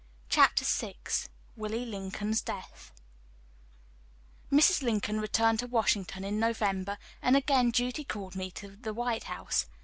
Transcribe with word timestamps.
CHAPTER 0.29 0.65
VI 0.65 0.95
WILLIE 1.55 1.85
LINCOLN'S 1.85 2.41
DEATH 2.41 2.91
BED 4.49 4.57
Mrs. 4.57 4.81
Lincoln 4.81 5.19
returned 5.21 5.59
to 5.59 5.67
Washington 5.67 6.23
in 6.23 6.39
November, 6.39 6.97
and 7.21 7.37
again 7.37 7.69
duty 7.69 8.03
called 8.03 8.35
me 8.35 8.49
to 8.49 8.75
the 8.75 8.95
White 8.95 9.25
House. 9.25 9.67